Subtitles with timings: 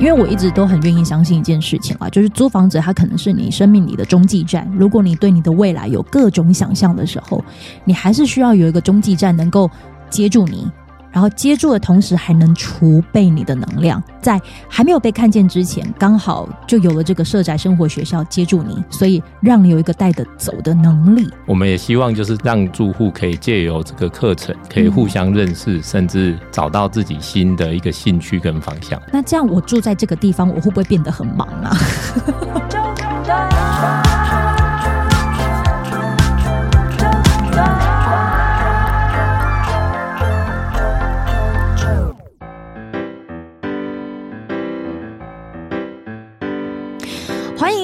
[0.00, 4.66] 因为我一直都很愿意相信一件事情啊，就是租房子它可能是你生命里的中继站。
[4.74, 7.44] 如果你对你的未来有各种想象的时候，
[7.84, 9.70] 你还是需要有一个中继站能够
[10.08, 10.66] 接住你。
[11.12, 21.28] 然后接住的同时，还能储备你的能量，在还没有被看见之前，刚好就有了这个社宅生活学校接住你，所以让你有一个带得走的能力。
[21.46, 29.00] 我们也希望就是让住户可以借由这个课程，可以互相认识，嗯、甚至找到自己新的一个兴趣跟方向。
[29.12, 31.76] 那这样，我住在这个地方，我会不会变得很忙啊？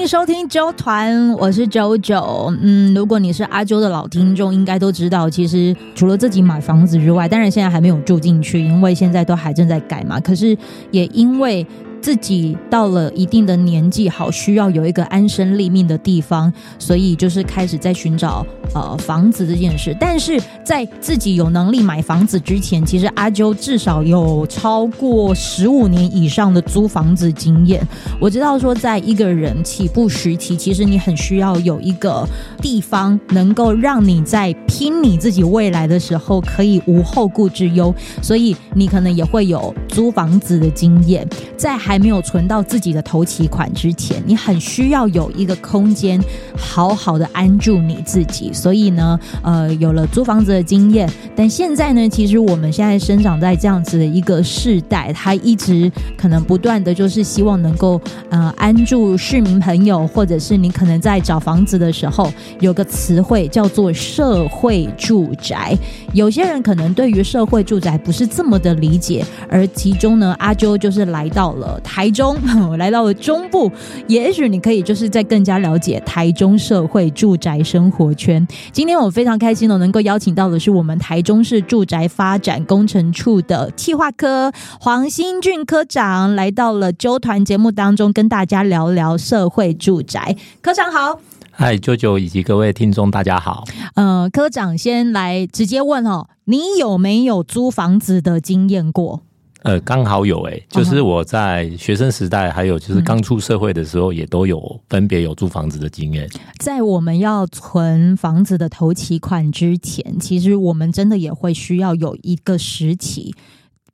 [0.07, 2.55] 收听啾团，我是啾啾。
[2.61, 10.17] 嗯，如果你是阿啾的老听众，应该都知道，其实除了自己买房子之外，当然现在还没有住进去，因为现在都还正在改嘛。
[10.19, 10.57] 可是
[10.91, 11.67] 也因为。
[12.01, 19.95] 自己到了一定的年纪，好需要有一个安身立命的地方，所以就是开始在寻找呃房子这件事。
[19.99, 27.85] 但是在自己有能力买房子之前，其实阿啾至少有超过十五年以上的租房子经验。
[28.21, 32.27] 我知道说，在一个人起步时期，其实你很需要有一个
[32.61, 37.93] 地方，能够让你在拼你自己未来的时候可以无后顾之忧。
[38.21, 41.27] 所以你可能也会有租房子的经验，
[41.57, 41.86] 在。
[41.87, 46.21] 还没有存到自己的头期款之前，你很需要有一个空间，
[46.57, 48.51] 好好的安住你自己。
[48.51, 65.73] 所以呢，呃，有了租房子的经验，但现在呢，其实我们现在生长在这样子的一个世代，他一直可能不断的就是希望能够呃安住市民朋友，或者是你可能在找房子的时候，有个词汇叫做社会住宅。
[66.11, 71.76] 有些人可能对于社会住宅不是这么的理解，而其中呢，阿啾就是来到了。
[71.83, 72.37] 台中，
[72.69, 73.71] 我来到了中部，
[74.07, 78.45] 也许你可以就是在更加了解台中社会住宅生活圈。
[78.71, 90.35] 今天我非常开心的能够邀请到的是我们台中市住宅发展工程处的企划科黄新俊科长，来到了纠团节目当中，跟大家聊聊社会住宅。
[90.61, 91.19] 科长好，
[91.51, 93.63] 嗨，舅舅以及各位听众大家好。
[93.95, 99.21] 呃，科长先来直接问哦，你有没有租房子的经验过？
[99.67, 106.25] 呃，刚好有诶，就是我在学生时代，还有就是刚出社会的时候，也都有分别有租房子的经验。
[106.57, 113.35] 在我们要存房子的头期款之前，其实我们真的也会需要有一个时期，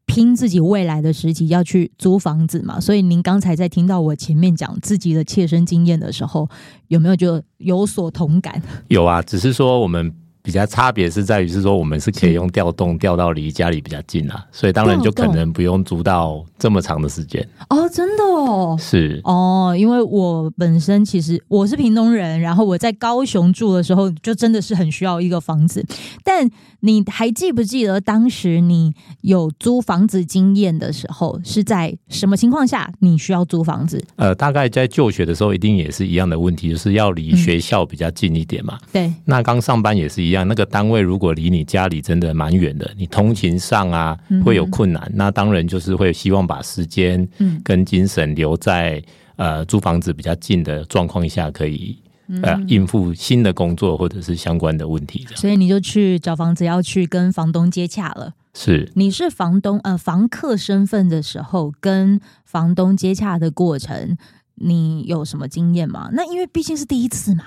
[0.05, 2.79] 拼自己未来的时期要去租房子嘛。
[2.79, 6.47] 所以您刚才在听到我前面讲自己的切身经验的时候，
[6.89, 8.61] 有没有就有所同感？
[8.89, 10.13] 有啊，只是说我们。
[10.43, 17.47] 比较差别是在于是说，我们是可以用调动调到离家里比较近啊，所以当然就可能不用租到这么长的时间。
[17.69, 19.21] 哦，真的哦，是。
[19.23, 25.85] 哦，因为我本身其实我是屏东人，然后我在高雄住的时候，就真的是很需要一个房子。
[26.25, 26.45] 但
[26.85, 34.03] 你还记不记得当时你有租房子经验的时候，是在什么情况下你需要租房子？
[34.17, 38.77] 呃，大概在就学的时候，一定也是一样的问题，就是要离学校比较近一点嘛。
[38.81, 40.45] 嗯、对，那刚上班也是一样。
[40.45, 47.25] 那个单位如果离你家里真的蛮远的，你通勤上啊会有困难，嗯、那当然就是会希望把时间
[47.63, 49.01] 跟精神留在、
[49.37, 51.97] 嗯、呃租房子比较近的状况下，可以
[52.41, 55.27] 呃应付新的工作或者是相关的问题。
[55.35, 58.33] 所以你就去找房子，要去跟房东接洽了。
[58.53, 64.17] 是，你是房东呃房客身份的时候，跟房东接洽的过程，
[64.55, 66.09] 你有什么经验吗？
[66.13, 67.43] 那因为毕竟是第一次嘛。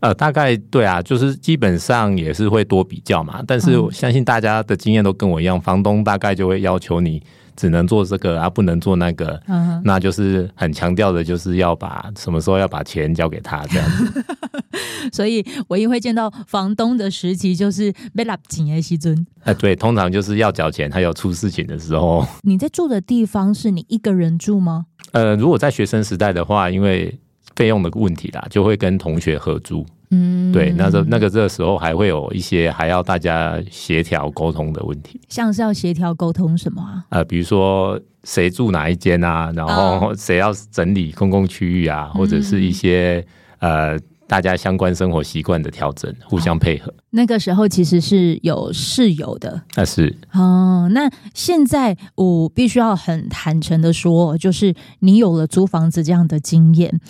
[0.00, 3.42] 呃，大概对啊，就是基本上也是会多比较嘛。
[3.46, 7.22] 但是我相信大家的经验都跟我一样，房东大概就会要求你
[7.58, 9.42] 只能做这个啊，不能做那个。
[9.48, 14.24] 嗯，那就是很强调的，就是要把什么时候要把钱交给他这样子。
[15.12, 19.26] 所以唯一会见到房东的时期，就是被拉紧的时阵。
[19.42, 22.24] 哎，对，通常就是要缴钱，还有出事情的时候。
[22.42, 24.86] 你在住的地方是你一个人住吗？
[25.10, 27.18] 呃，如果在学生时代的话，因为
[27.56, 29.84] 费用的问题啦，就会跟同学合租。
[30.10, 37.04] 嗯，对，那这那个这个时候还会有一些还要大家协调沟通的问题，像是要协调沟通什么啊？
[37.10, 43.24] 呃，比如说谁住哪一间啊，然后谁要整理公共区域啊，或者是一些
[43.58, 43.98] 呃。
[44.28, 46.92] 大家相关生活习惯的调整，互相配合。
[47.10, 50.88] 那个时候其实是有室友的，那是哦。
[50.92, 57.00] 那现在我必须要很坦诚的说，就是你有了租房子这样的经验，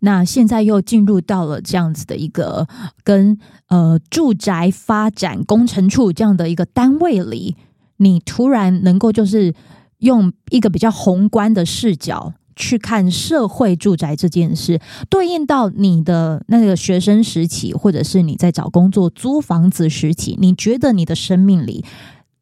[0.00, 2.66] 那现在又进入到了这样子的一个
[3.04, 3.38] 跟
[3.68, 7.56] 呃住宅发展工程处这样的一个单位里，
[7.98, 9.54] 你突然能够就是
[9.98, 12.34] 用一个比较宏观的视角。
[12.56, 21.84] 去看社会住宅这件事，对应到你的那个学生时期，或者是你在找工作租房子时期，你觉得你的生命里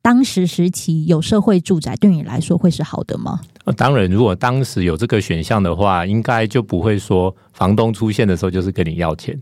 [0.01, 3.41] 当时时期有社会住宅，对你来说会是好的吗？
[3.77, 9.41] 当然，如果当时有这个选项的话，应该就不会说房东出现的时候就是跟你要钱。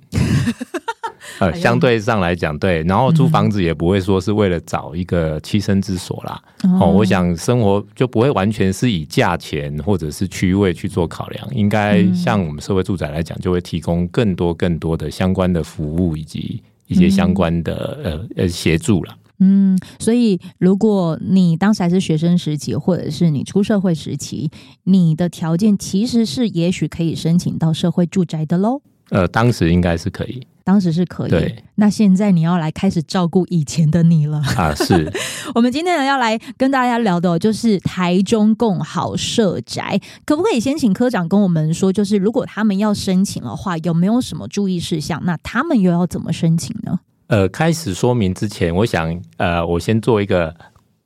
[1.41, 6.41] 呃，相对上来讲，对，然后租房子也不会说是为了找一个栖身之所啦。
[6.63, 19.17] 嗯、哦，我想生活就不会完全是以价钱或者是区位去做考量，应该像我们社会住宅来讲，就会提供更多更多的相关的服务以及一些相关的、嗯、呃呃协助了。
[19.43, 24.51] 嗯，所以如果你当时还是学生时期，或者是你出社会时期，
[24.85, 28.83] 你的条件其实是也许可以申请到社会住宅的喽。
[29.09, 31.55] 呃，当时应该是可以，当时是可以。
[31.75, 34.73] 那现在你要来开始照顾以前的你了啊！
[34.73, 35.13] 是，
[35.53, 45.21] 我们今天呢要来跟大家聊的，就是台中共好社宅，可不可以先请科长跟我们说，就是如果他们要申请的话，有没有什么注意事项？
[45.25, 47.01] 那他们又要怎么申请呢？
[47.27, 50.55] 呃，开始说明之前，我想，呃，我先做一个。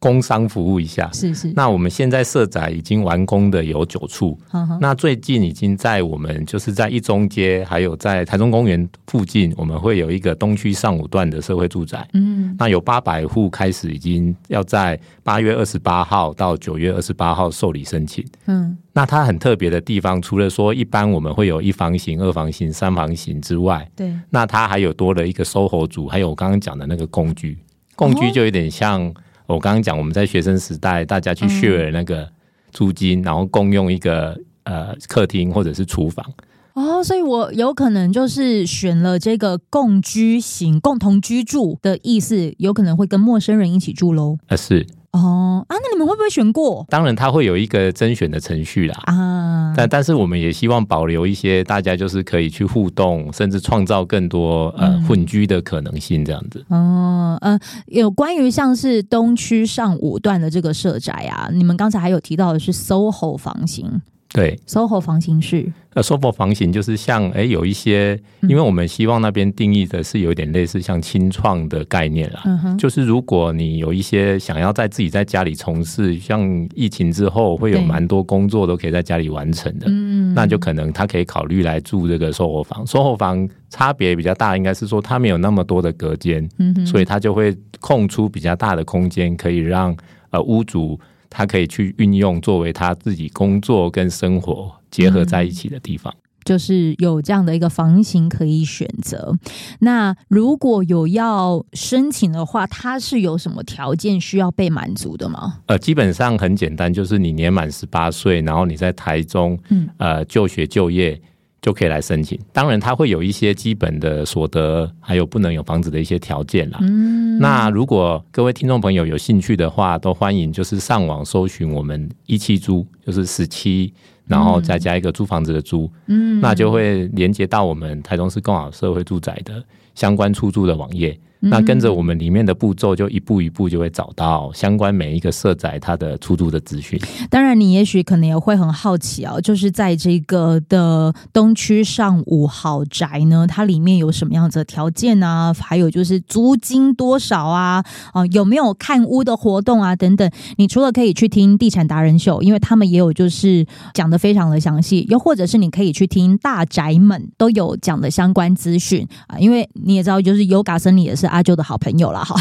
[0.05, 1.51] 工商服务一下，是是。
[1.56, 12.06] 那我们现在社宅已经完工的有九处，呵呵，那最近已经在我们就是在一中街，还有在台中公园附近，我们会有一个东区上五段的社会住宅。
[12.12, 18.23] 嗯，那有八百户开始，已经要在八月二十八号到九月二十八号受理申请。
[18.45, 27.56] 嗯，那它很特别的地方，除了说一般我们会有一房型、二房型、三房型之外，对，那它还有多了一个 SOHO 族，还有我刚刚讲的那个共居，
[27.97, 29.11] 共居就有点像。
[29.46, 32.29] 我刚刚讲，我们在学生时代，大家去 share 那个
[32.70, 36.25] 租金，嗯、然后共用一个呃客厅或者是厨房。
[36.73, 44.38] 哦，所以我有可能就是选了这个共居型、共同居住的意思，有可能会跟陌生人一起住喽。
[44.49, 44.87] 啊，是。
[45.15, 46.85] 哦啊，那你们会不会选过？
[46.91, 49.01] 当然，他会有一个甄选的程序啦。
[49.05, 56.65] 啊，但但是我们也希望保留一些大家就是可以去互动，甚至创造更多呃混居的可能性，这样子。
[56.69, 64.03] 哦，呃，有关于像是东区上五段的这个社宅啊，你们刚才还有提到的是 SOHO 房型。
[64.35, 65.65] 对，SOHO 房型是。
[65.95, 82.85] 呃，SOHO 房型就是像哎，有一些，因为我们希望那边定义的是有一点类似像清创的概念啦，嗯，就是如果你有一些想要在自己在家里从事，像疫情之后会有蛮多工作都可以在家里完成的，嗯，那就可能他可以考虑来住这个 SOHO 房。
[82.85, 89.97] SOHO 房差别比较大，应该是说它没有那么多的隔间，嗯哼，所以它就会空出比较大的空间，可以让
[90.31, 90.99] 呃屋主。
[91.37, 99.37] 他可以去运用作为他自己工作跟生活结合在一起的地方，嗯，就是有这样的一个房型可以选择。
[99.81, 105.59] 那如果有要申请的话，它是有什么条件需要被满足的吗？
[105.67, 111.21] 呃，基本上很简单，就是你年满十八岁，然后你在台中，嗯，呃，就学就业。
[111.65, 116.79] 就可以来申请，当然它会有一些基本的所得，还有不能有房子的一些条件啦。
[116.83, 123.91] 嗯，那如果各位听众朋友有兴趣的话，都欢迎就是上网搜寻我们一期租，就是十七，
[124.27, 129.65] 然后再加一个租房子的租，嗯，那就会连接到我们台中市共好社会住宅的
[129.95, 131.19] 相关出租的网页。
[131.50, 136.99] 那跟着我们里面的步骤，就一步一步就会找到相关每一个社宅它的出租的资讯。
[137.29, 145.53] 当然，你也许可能也会很好奇啊，就是在这个的东区上五豪宅呢，它里面有什么样子的条件啊？
[145.53, 147.84] 还有就是租金多少啊？
[148.13, 149.94] 啊，有没有看屋的活动啊？
[149.94, 150.31] 等等。
[150.56, 159.39] 你除了可以去听地产达人秀，因为他们也有就是讲的非常的详细，又或者是你可以去听大宅们都有讲的相关资讯啊。
[159.39, 161.33] 因为你也知道，就是 Yoga 森你也是。
[161.34, 162.36] 阿啾的好朋友了哈，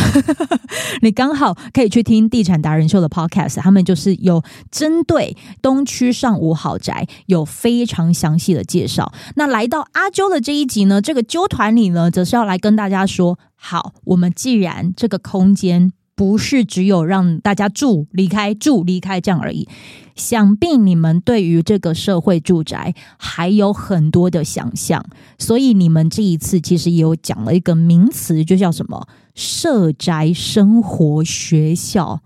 [1.01, 9.11] 你刚好可以去听地产达人秀的 podcast，他们就是有针对东区上五豪宅有非常详细的介绍。
[9.35, 15.91] 那来到阿啾的这一集呢，这个啾团里呢，则是要来跟大家说，好，我们既然这个空间。
[16.15, 19.67] 不是只有让大家住离开住离开这样而已，
[20.15, 25.03] 想必你们对于这个社会住宅还有很多的想象，
[25.39, 32.21] 所以你们这一次其实也有讲了一个名词，就叫什么社宅生活学校。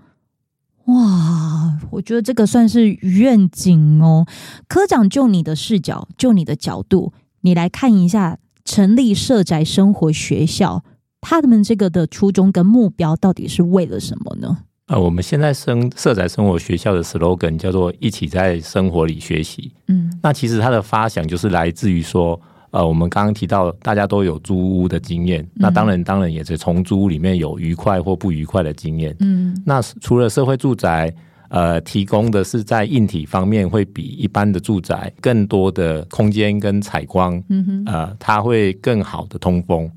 [0.86, 4.26] 哇，我觉得这个算是愿景哦。
[4.68, 10.84] 科长，就你的视角，就你的角度，你来看一下成立社宅生活学校。
[11.22, 14.58] 他们这个的初衷跟目标到底是为了什么呢？
[14.88, 19.74] 呃，我们现在生社宅生活学校的 slogan 叫做“一起在生活里学习”。
[19.88, 22.40] 嗯，那其实它的发想就是来自于说，
[22.72, 29.14] 呃，我们刚刚提到大家都有租屋的经验，那当然当然也是从租屋里面有愉快或不愉快的经验。
[29.20, 31.14] 嗯，那除了社会住宅，
[31.50, 39.92] 呃提供的是在硬体方面会比一般的住宅更多的空间跟采光，嗯哼，呃，它会更好的通风。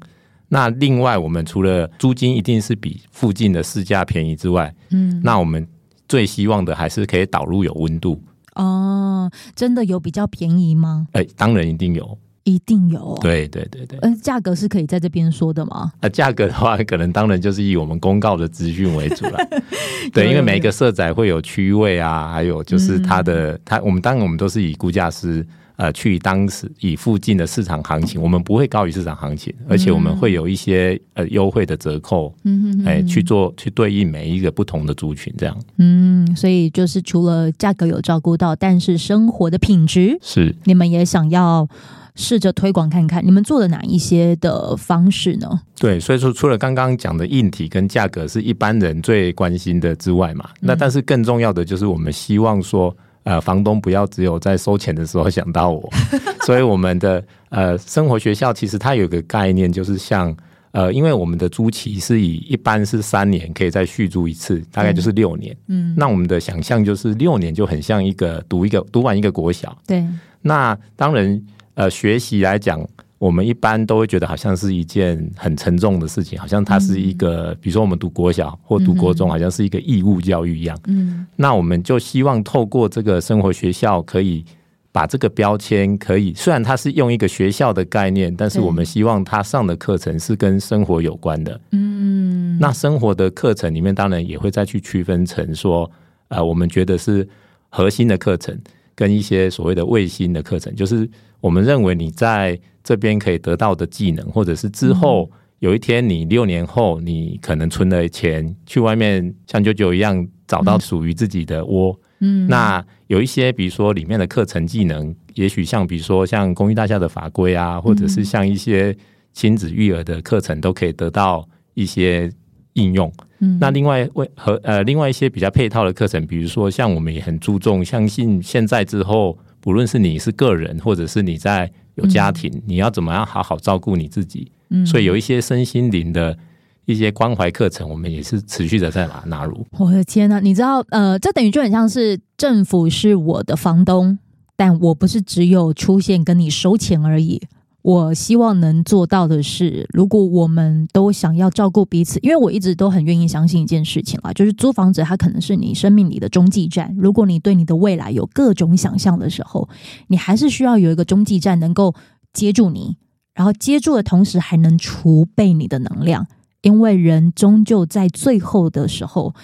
[0.52, 5.64] 那另外，我们除了租金一定是比附近的市价便宜之外，嗯，那我们
[6.09, 8.21] 最希望的还是可以导入有温度。
[8.57, 11.07] 哦，真的有比较便宜吗？
[11.12, 13.16] 哎，当然一定有，一定有。
[13.23, 13.97] 对对对对。
[14.02, 15.92] 嗯，价格是可以在这边说的吗？
[16.00, 19.38] 呃，价格的话，可能当然就是以我们公告的资讯为主了。
[20.12, 25.47] 对，因为每一个社宅会有区位啊，还有就是它的、嗯、它，我们当然我们都是以估价师。
[25.80, 35.56] 呃，去当时以附近的市场行情，我们不会高于市场行情，而且我们会有一些呃优惠的折扣，嗯哼，哎，去做去对应每一个不同的族群，这样。
[35.78, 41.66] 嗯，所以就是除了价格有照顾到，但是生活的品质是你们也想要
[42.14, 45.62] 试着推广看看，你们做了哪一些的方式呢？
[45.78, 52.94] 对，所以说除了刚刚讲的硬体跟价格是一般人最关心的之外嘛，嗯、那但是更重要的就是我们希望说。
[53.30, 55.88] 呃，房东不要只有在收钱的时候想到我，
[56.44, 60.37] 所以我们的呃生活学校其实它有个概念，就是像
[60.72, 65.56] 呃，因为我们的租期是以一般是三年可以再续租一次，大概就是六年。
[65.68, 69.78] 嗯，那我们的想象就是六年就很像一个读一个读完一个国小。
[69.87, 70.04] 对，
[70.42, 71.40] 那当然
[71.75, 72.84] 呃学习来讲。
[73.20, 80.74] 我们一般都会觉得好像是一件很沉重的事情，好像它是一个，比如说我们读国小或读国中，好像是一个义务教育一样。
[80.86, 84.42] 嗯，那我们就希望透过这个生活学校，可以
[84.90, 91.60] 把这个标签，可以虽然它是用一个学校的概念，但是我们希望它上的课程是跟生活有关的。
[91.72, 95.90] 嗯，那生活的课程里面，当然也会再去区分成说，
[96.28, 97.28] 呃，我们觉得是
[97.68, 98.58] 核心的课程，
[98.94, 101.06] 跟一些所谓的卫星的课程，就是
[101.42, 102.58] 我们认为你在。
[102.90, 105.30] 这边可以得到的技能，或者是之后
[105.61, 111.97] 有一天你六年后你可能存了钱去外面像舅舅一样找到属于自己的窝。
[112.18, 118.97] 嗯，那有一些比如说里面的课程技能，也许像比如说像公寓大厦的法规啊，或者是像一些
[119.32, 122.28] 亲子育儿的课程，都可以得到一些
[122.73, 123.12] 应用。
[123.38, 131.71] 嗯，那另外为和呃另外一些比较配套的课程，比如说像我们也很注重，相信现在之后，不论是你是个人，或者是你在。
[131.97, 134.50] 有家庭，你要怎么样好好照顾你自己？
[134.71, 136.38] 嗯，所以有一些身心灵的
[136.87, 139.67] 一些关怀课程，我们也是持续的在纳纳入。
[139.73, 144.19] 我的天哪，你知道，呃，这等于就很像是政府是我的房东，
[144.57, 147.43] 但我不是只有出现跟你收钱而已。
[147.82, 156.94] 我希望能做到的是，如果我们都想要照顾彼此，因为我一直都很愿意相信一件事情啦，就是租房子它可能是你生命里的中继站。
[156.99, 159.68] 如果你对你的未来有各种想象的时候，
[160.08, 161.94] 你还是需要有一个中继站能够
[162.34, 162.96] 接住你，
[163.34, 166.26] 然后接住的同时还能储备你的能量，
[166.60, 169.34] 因为人终究在最后的时候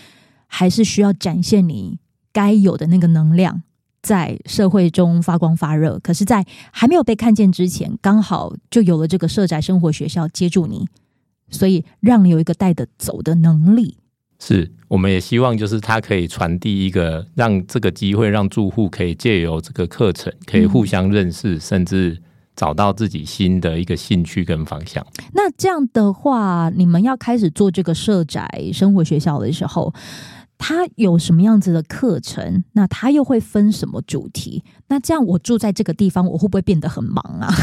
[0.47, 1.99] 还是需要展现你
[2.33, 3.63] 该有的那个能量。
[4.07, 10.87] 在社会中发光发热，可是，在还没有被看见之前，刚好就有了这个社宅生活学校接住你，
[11.51, 13.97] 所以让你有一个带得走的能力。
[14.39, 22.23] 是，我们也希望就是它可以传递一个，让这个机会让住户可以借由这个课程，可以互相认识，嗯、甚至
[22.55, 25.05] 找到自己新的一个兴趣跟方向。
[25.33, 29.93] 那这样的话，你们要开始做这个社宅生活学校的时候，
[30.59, 32.65] 它有什么样子的课程？
[32.73, 34.65] 那它又会分什么主题？
[34.89, 37.55] 那这样我住在这个地方，我会不会变得很忙啊？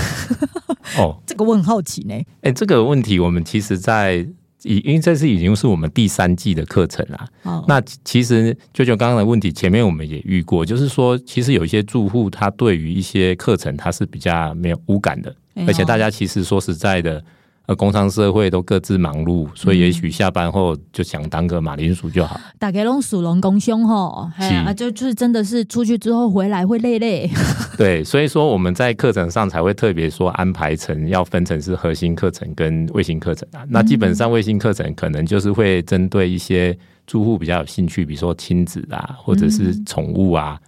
[0.98, 2.14] 哦， 这个我很好奇呢。
[2.42, 4.16] 哎，这个问题我们其实在
[4.64, 7.28] 已，因为这是已经是我们第三季的课程啦。
[7.44, 17.24] 哦，那其实舅舅刚刚的问题，前面我们也遇过，就是说，其实有一些住户他对于一些课程他是比较没有无感的，哎，而且大家其实说实在的。
[17.65, 22.38] 呃，工商社会都各自忙碌，所以也许下班后就想当个马铃薯就好。
[22.60, 24.29] 大家拢属龙公兄吼，
[24.65, 27.29] 啊，就就是真的是出去之后回来会累累。
[27.77, 33.63] 对，所以说我们在课程上才会特别说安排成要分成是核心课程跟卫星课程啊。
[33.70, 36.77] 那基本上卫星课程可能就是会针对一些
[37.08, 40.60] 住户比较有兴趣，比如说亲子啊，或者是宠物啊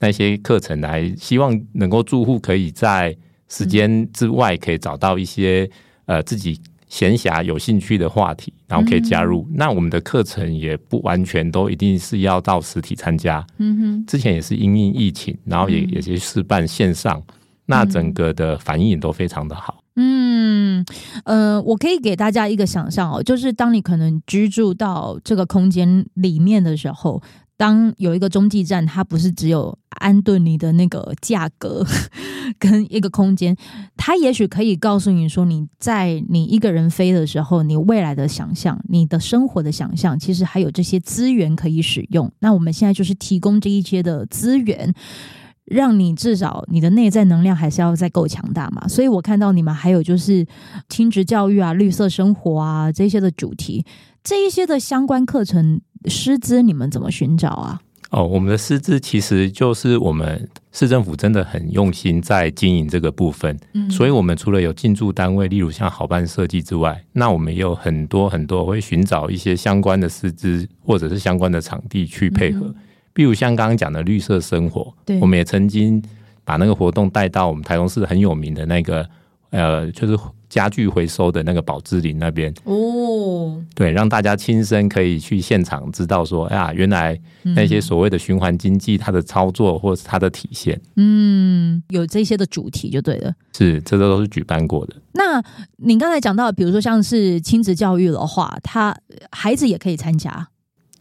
[0.00, 3.16] 那些课程来，希望能够住户可以在
[3.48, 5.70] 时间之外可以找到一些。
[6.10, 9.46] 呃，自己闲暇有兴趣的话题，然后可以加入。
[9.48, 13.46] 嗯、那我们的课程也不完全都一定是要到实体参加。
[13.58, 17.34] 嗯哼，之前也是因应疫情，然后也也是试办线上，嗯、
[17.66, 19.84] 那整个的反应也都非常的好。
[19.94, 20.84] 嗯，
[21.24, 27.22] 呃，我可以给大家一个想象哦，就是当你可能居住到这个空间里面的时候。
[27.60, 31.84] 当有一个中继站，它不是只有安顿你的那个价格，
[32.58, 33.54] 跟一个空间，
[33.98, 42.32] 它也许可以告诉你说，你在你一个人飞的时候，你未来的想象，你的生活的想象，其实还有这些资源可以使用。
[42.38, 44.94] 那我们现在就是提供这一些的资源，
[45.66, 48.88] 让你至少你的内在能量还是要再够强大嘛。
[48.88, 50.46] 所以我看到你们还有就是
[50.88, 53.84] 亲职教育啊、绿色生活啊这些的主题，
[54.24, 57.80] 这一些的相关课程师资，你们怎么寻找啊？
[58.10, 72.74] 哦，我们的师资其实就是我们市政府真的很用心在经营这个部分，嗯，所以我们除了有进驻单位，例如像好办设计之外，那我们也有很多很多会寻找一些相关的师资或者是相关的场地去配合，嗯、
[73.12, 76.02] 比如像刚刚讲的绿色生活，对，我们也曾经
[76.44, 79.08] 把那个活动带到我们台中市很有名的那个，
[79.50, 80.18] 呃，就是。
[80.50, 94.96] 家具回收的那个宝芝林那边哦，对，让大家亲身可以去现场知道说，哎呀，原来那些所谓的循环经济，它的操作或是它的体现，嗯，有这些的主题就对了，是，这都都是举办过的。
[95.12, 95.42] 那
[95.76, 98.94] 您刚才讲到，比如说像是亲子教育的话，他
[99.30, 100.48] 孩子也可以参加。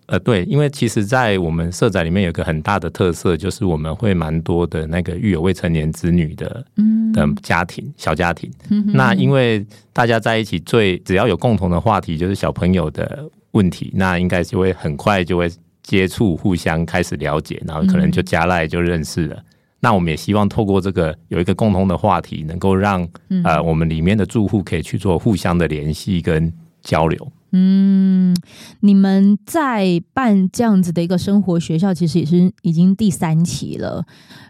[0.10, 8.52] 呃，对，因为其实，在我们社宅里面有个很大的特色，就是我们会蛮多的那个育有未成年子女的，嗯，的家庭小家庭。
[8.72, 9.64] 嗯，那因为
[9.94, 15.48] 大家在一起最只要有共同的话题，就是小朋友的问题，那应该就会很快就会
[15.84, 19.36] 接触，互相开始了解，然后可能就加赖就认识了。
[19.36, 19.46] 嗯、
[19.80, 23.08] 那我们也希望透过这个有一个共同的话题，能够让
[23.44, 26.52] 呃我们里面的住户可以去做互相的联系跟
[26.82, 27.32] 交流。
[27.52, 28.36] 嗯，
[28.82, 34.06] 你们在办这样子的一个生活学校，其实也是已经第三期了。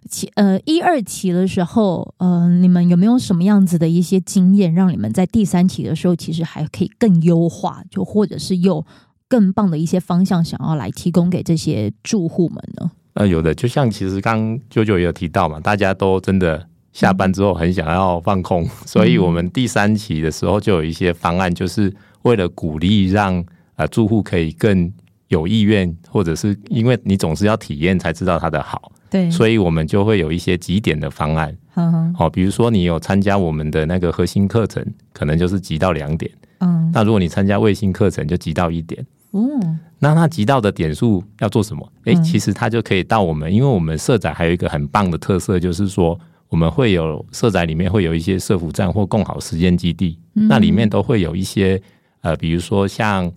[0.09, 8.85] 期呃一二期的时候，呃，你们有没有什么样子的一些经验，让你们在第三期的时候，其实还可以更优化，就或者是有
[9.29, 12.91] 更棒的一些方向，想要来提供给这些住户们呢？
[13.13, 21.93] 呃，有的，就像其实刚啾啾也有提到嘛，大家都真的下班之后很想要放空，所以我们第三期的时候就有一些方案，就是。
[22.23, 23.43] 为了鼓励让
[23.75, 24.91] 呃住户可以更
[25.27, 41.91] 有意愿，或者是因为你总是要体验才知道它的好，对，所以我们就会有一些集点的方案，好好，好，比如说你有参加我们的那个核心课程，可能就是集到两点，嗯，那如果你参加卫星课程，就集到一点，嗯，那他集到的点数要做什么？
[42.05, 46.19] 哎、欸，其实他就可以到我们，因为我们社宅还有一个很棒的特色，就是说。
[46.49, 51.79] 我们会有社宅里面会有一些社福站或共好实践基地，嗯、那里面都会有一些
[52.21, 53.31] 呃，比如说像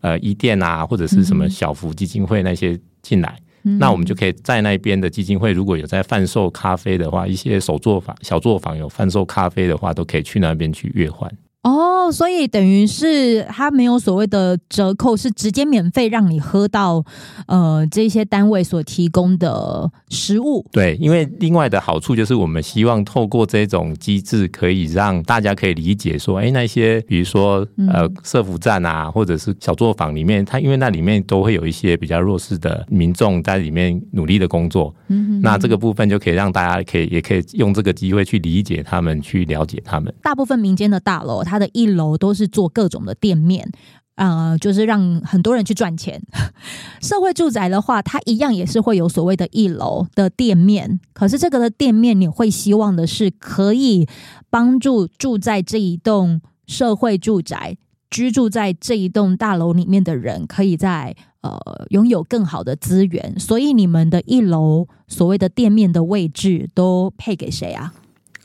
[0.00, 11.30] 呃伊甸啊，或者是什么小福基金会那些进来，嗯、那我们就可以在那边的基金会如果有在贩售咖啡的话，一些手作坊、小作坊有贩售咖啡的话，都可以去那边去兑换。
[11.64, 17.02] 哦，所以等于是他没有所谓的折扣，是直接免费让你喝到
[17.46, 20.64] 呃这些单位所提供的食物。
[20.70, 34.94] 对，因为另外的好处就是我们希望透过这种机制，可以让大家可以理解说，哎，那些比如说呃社福站啊，或者是小作坊里面，它因为那里面都会有一些比较弱势的民众在里面努力的工作。
[35.08, 40.12] 嗯哼，那这个部分就可以让大家可以也可以用这个机会去理解他们，去了解他们。
[40.22, 43.70] 大部分民间的大楼，它的一楼都是做各种的店面，
[44.16, 46.22] 呃，就是让很多人去赚钱。
[47.02, 54.06] 社会住宅的话，它一样也是会有所谓的一楼的店面，可是这个的店面，你会希望的是可以
[54.50, 57.76] 帮助住在这一栋社会住宅、
[58.10, 61.58] 居住在这一栋大楼里面的人，可以在呃
[61.90, 63.38] 拥有更好的资源。
[63.38, 67.92] 所以你们的一楼所谓的店面的位置都配给谁啊？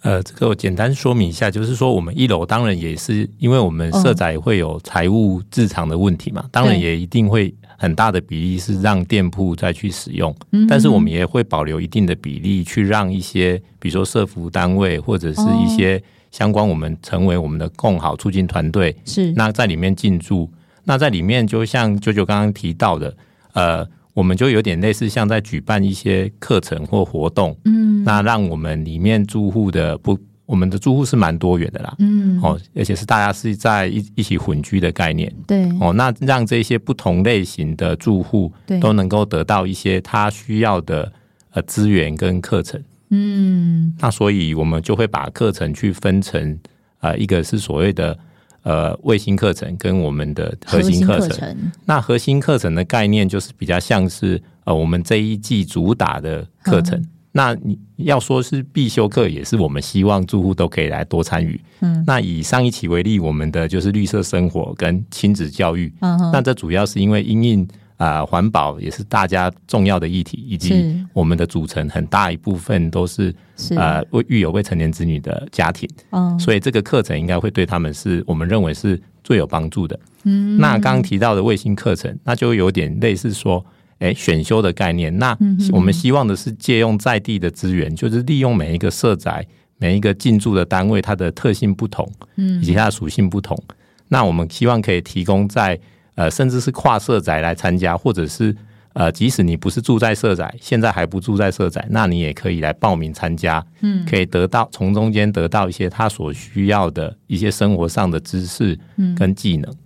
[0.01, 10.33] 呃，这个我简单说明一下，就是说我们一楼当然也是，因为我们社宅会有财务自偿的问题嘛，当然也一定会很大的比例是让店铺再去使用，
[10.69, 20.49] 但是我们也会保留一定的比例去让一些，比如说社服单位或者是一些相关，我们成为我们的共好促进团队，是那在里面进驻，
[20.85, 23.15] 那在里面就像舅舅刚刚提到的，
[23.53, 23.85] 呃。
[24.13, 41.11] 我们就有点类似像在举办一些课程或活动，嗯，那让我们里面住户的不，我们的住户是蛮多元的啦，嗯，哦，而且是大家是在一一起混居的概念，对，哦，那让这些不同类型的住户都能够得到一些他需要的
[41.51, 46.59] 呃资源跟课程，嗯，那所以我们就会把课程去分成
[46.97, 48.17] 啊、呃，一个是所谓的。
[48.63, 56.99] 呃，卫星课程跟我们的核心课程，程那核心课程的概念就是比较像是呃，我们这一季主打的课程。
[56.99, 61.59] 嗯、那你要说是必修课，也是我们希望住户都可以来多参与。
[61.79, 65.93] 嗯，那以上一期为例，我们的就是绿色生活跟亲子教育。
[66.01, 67.67] 嗯哼，那这主要是因为因应
[67.99, 73.35] 啊，环保也是大家重要的议题，以及我们的组成很大一部分都是
[73.75, 79.99] 呃未育有未成年子女的家庭，嗯，所以这个课程应该会对他们是我们认为是最有帮助的。
[80.23, 83.65] 嗯，那刚刚提到的卫星课程，那就有点类似说，
[83.97, 85.17] 哎，选修的概念。
[85.17, 85.37] 那
[85.73, 89.45] 我们希望的是借用在地的资源，就是利用每一个社宅、
[89.77, 93.61] 每一个进驻的单位，它的特性不同，嗯，以及它的属性不同。
[94.07, 95.77] 那我们希望可以提供在
[96.19, 98.53] 呃，甚至是跨社宅来参加，或者是
[98.91, 108.77] 呃，即使你不是住在社宅，现在还不住在社宅，那你也可以来报名参加，嗯，可以得到从中间得到一些他所需要的一些生活上的知识，
[109.15, 109.71] 跟技能。
[109.71, 109.77] 嗯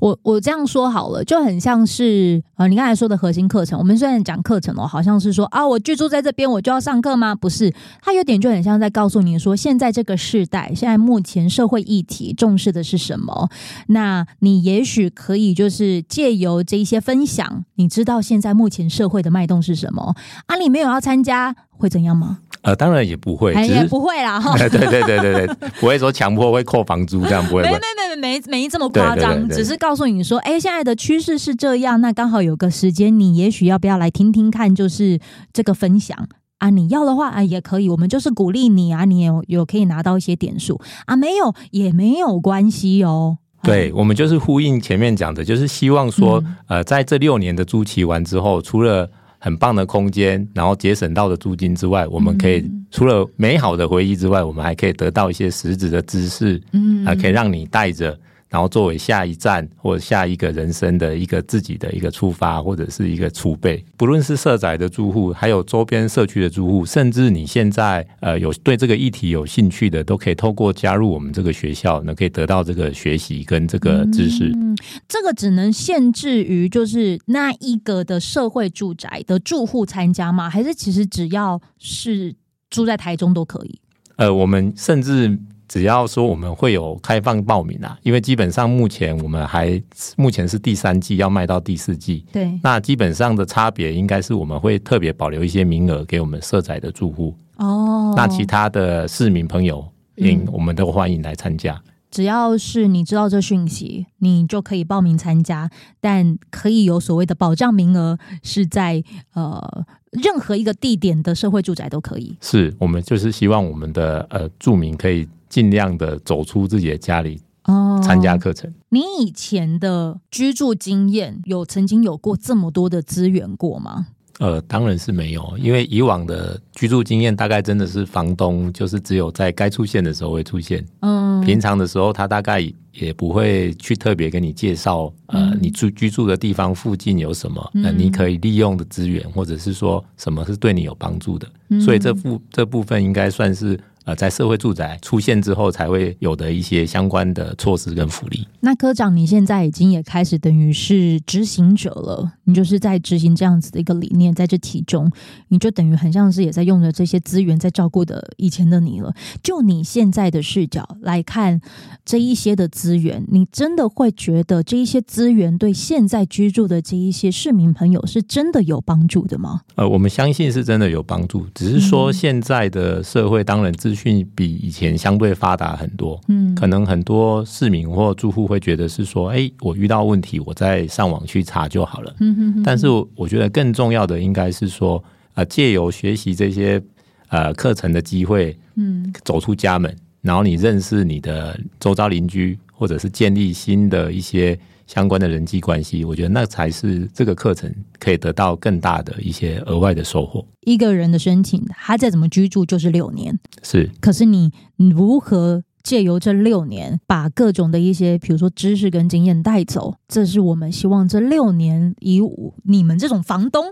[0.00, 3.78] 我我这样说好了，就很像是呃，你刚才说的核心课程。
[3.78, 7.34] 我们虽然讲课程哦，好像是说啊，我居住在这边，我就要上课吗？
[7.34, 7.72] 不是，
[8.02, 13.48] 它有点就很像在告诉你说，现在这个世代，现在目前社会议题重视的是什么？
[13.88, 20.14] 那你也许可以就是借由这一些分享，你知道现在目前社会的脉动是什么？
[20.46, 22.38] 啊，你没有要参加会怎样吗？
[22.62, 24.42] 呃，当然也不会，也不会啦。
[24.56, 25.46] 对对对对对，
[25.80, 27.62] 不会说强迫会扣房租这样，不会。
[27.62, 35.20] 没没没没没没这么夸张，只是告诉你说，哎，现在的趋势是这样，那刚好有个时间，你也许要不要来听听看，就是
[35.52, 36.16] 这个分享
[36.58, 36.70] 啊？
[36.70, 43.36] 你要的话啊，也可以，我们就是鼓励你啊，你有有可以拿到一些点数啊，没有也没有关系哦。
[43.62, 49.10] 对，我们就是呼应前面讲的，就是希望说，嗯、呃，在这六年的租期完之后，除了
[49.44, 58.18] 很棒的空间，然后节省到的租金之外，我们可以除了美好的回忆之外，我们还可以得到一些实质的知识，嗯，还可以让你带着。
[58.54, 74.52] 然后作为下一站或者下一个人生的一个自己的一个出发或者是一个储备，不论是社宅的住户，还有周边社区的住户，甚至你现在呃有对这个议题有兴趣的，都可以透过加入我们这个学校，呢可以得到这个学习跟这个知识。
[74.54, 74.76] 嗯，
[75.08, 80.48] 这个只能限制于就是那一个的社会住宅的住户参加吗？
[80.48, 82.32] 还是其实只要是
[82.70, 83.80] 住在台中都可以？
[84.14, 85.40] 呃，我们甚至。
[85.74, 89.82] 只要说我们会有开放报名啊，因为基本上目前我们还
[90.16, 99.84] 目前是第三季要卖到第四季，对，那基本上的差别应该是我们会特别保留一些名额给我们社宅的住户哦，那其他的市民朋友，
[100.18, 101.82] 嗯，我们都欢迎来参加。
[102.08, 105.68] 只要是你知道这讯息，你就可以报名参加，
[106.00, 112.36] 但可以有所谓的保障名额，是在呃任何一个地点的社会住宅都可以。
[112.40, 115.28] 是我们就是希望我们的呃住民可以。
[115.54, 118.68] 尽量的走出自己的家里哦，参加课程。
[118.88, 124.08] 你以前的居住经验有曾经有过这么多的资源过吗？
[124.40, 132.60] 呃，当然是没有，因为以往的居住经验大概真的是房东就是只有在该出现的时候会出现，嗯，平常的时候他大概
[132.92, 141.48] 也不会去特别跟你介绍，呃，你住居住的地方附近有什么，呃，你可以利用的资源，或者是说什么是对你有帮助的，
[141.80, 143.78] 所以这部这部分应该算是。
[144.04, 148.46] 呃，在社会住宅出现之后，才会有的一些相关的措施跟福利。
[148.60, 155.10] 那科长，你现在已经也开始等于是执行者了，你就是在执行这样子的一个理念，在这其中，
[155.48, 159.12] 你就等于很像是也在用着这些资源在照顾的以前的你了。
[159.42, 161.60] 就你现在的视角来看，
[162.04, 169.62] 这一些的资源，你真的会觉得这一些资源对现在居住的这一些市民朋友是真的有帮助的吗？
[169.76, 182.33] 呃，我们相信是真的有帮助，只是说现在的社会当然资讯比以前相对发达很多，嗯，可能很多市民或住户会觉得是说，哎，我遇到问题，我再上网去查就好了，嗯
[182.64, 185.02] 但是我觉得更重要的应该是说，
[185.34, 186.82] 呃，借由学习这些
[187.28, 194.58] 呃课程的机会，嗯，走出家门，然后你认识你的周遭邻居，或者是建立新的一些。
[194.86, 200.46] 相关的人际关系，我觉得那才是这个课程可以得到更大的一些额外的收获。
[200.66, 203.88] 一个人的申请，他再怎么居住就是六年，是。
[203.98, 212.20] 可是你如何借由这六年，把各种的一些，比如说知识跟经验带走，这是我们希望这六年以
[212.64, 213.66] 你们这种房东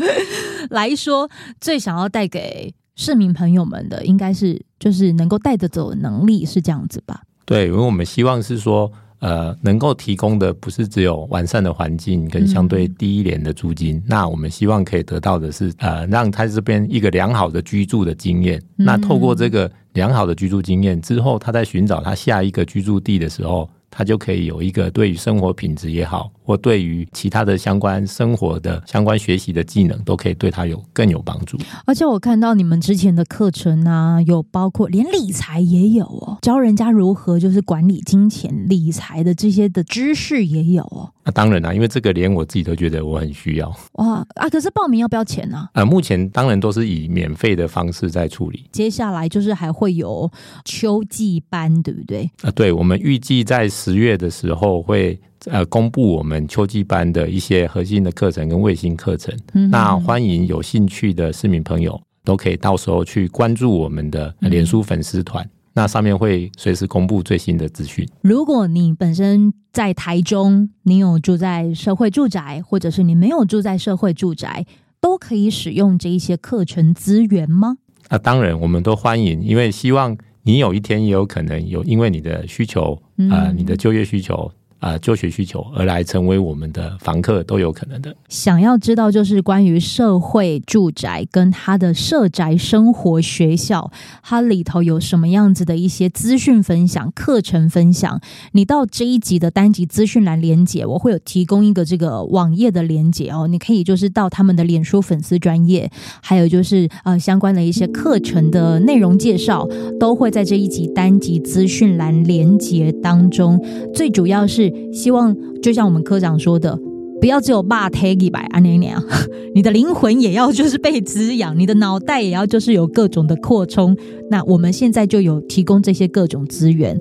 [0.70, 1.28] 来说，
[1.60, 7.22] 最想要带给市民朋友们的，应该是就是能够带得走的能力，是这样子吧？
[7.44, 8.90] 对，因为我们希望是说。
[9.20, 18.58] 呃，能够提供的不是只有完善的环境跟相对低一点的租金，嗯，那我们希望可以得到的是，呃，让他这边一个良好的居住的经验。
[18.78, 18.84] 嗯。
[18.84, 31.56] 那透过这个良好的居住经验之后，他在寻找他下一个居住地的时候，他就可以有一个对于生活品质也好，或对于其他的相关生活的相关学习的技能，都可以对他有更有帮助。
[31.86, 41.08] 而且我看到你们之前的课程啊，有包括连理财也有哦，教人家如何就是管理金钱、理财的这些的知识也有哦。
[41.22, 43.72] 那、啊、当然啦、啊，因为这个连我自己都觉得我很需要。
[43.92, 44.48] 哇啊！
[44.48, 45.70] 可是报名要不要钱呢、啊？
[45.74, 48.64] 呃，目前当然都是以免费的方式在处理。
[48.72, 50.28] 接下来就是还会有
[50.64, 52.24] 秋季班，对不对？
[52.38, 59.34] 啊、呃，对，我们预计在十月的时候会呃公布我们秋季班的一些核心的课程跟卫星课程。
[59.54, 65.44] 嗯、那欢迎有兴趣的市民朋友都可以到时候去关注我们的脸书粉丝团。
[65.44, 68.04] 嗯那上面会随时公布最新的资讯。
[68.22, 74.66] 如果你本身在台中，你有住在社会住宅，或者是你没有住在社会住宅，
[75.00, 77.76] 都可以使用这一些课程资源吗？
[78.08, 83.00] 啊，当然，我们都欢迎，因为希望你有一天也有可能有因为你的需求
[83.30, 84.50] 啊、呃，你的就业需求。
[84.80, 88.16] 啊，就学需求而来成为我们的房客都有可能的。
[88.30, 98.18] 想要知道就是关于社会住宅跟它的社宅生活学校，它里头有什么样子的一些资讯分享、课程分享，
[98.52, 105.90] 你到这一集的单集资讯栏连接，我会有提供一个这个网页的连接哦，你可以就是到他们的脸书粉丝专业，
[106.22, 113.62] 还有就是呃相关的一些课程的内容介绍，都会在这一集单集资讯栏连接当中。
[113.94, 114.69] 最主要是。
[114.92, 116.78] 希望就像我们科长说的，
[117.20, 119.02] 不要只有骂 Taggy 白啊那样，
[119.54, 123.96] 你的灵魂也要就是被滋养，你的脑袋也要就是有各种的扩充。
[124.30, 126.98] 那我们现在就有提供这些各种资源，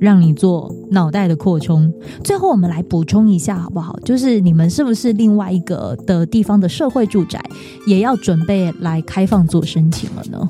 [0.00, 1.92] 让你做脑袋的扩充。
[2.24, 3.98] 最后我们来补充一下好不好？
[4.04, 7.38] 就是你们是不是另外一个的地方的社会住宅
[7.86, 10.48] 也要准备来开放做申请了呢？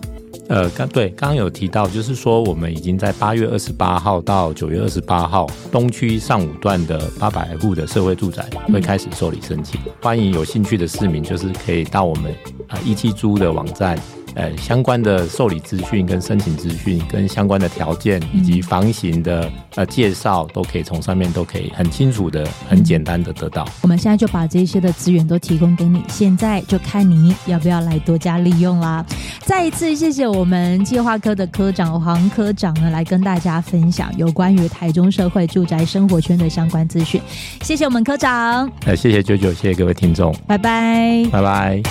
[0.50, 12.34] 呃，刚对，刚刚有提到，就是说我们已经在八月二十八号到九月二十八号，东区上五段的八百户的社会住宅会开始受理申请，欢迎有兴趣的市民，就是可以到我们
[12.66, 13.96] 啊一期租的网站。
[14.34, 23.66] 呃，相关的受理资讯、跟申请资讯、跟相关的条件以及房型的呃介绍，都可以从上面都可以很清楚的、很简单的得到。
[23.82, 29.04] 我们现在就把这些的资源都提供给你，现在就看你要不要来多加利用啦。
[29.40, 37.20] 再一次谢谢我们计划科的科长黄科长呢，来跟大家分享有关于台中社会住宅生活圈的相关资讯。
[37.62, 41.82] 谢谢我们科长，呃，谢谢九九，谢谢各位听众，拜拜，拜拜。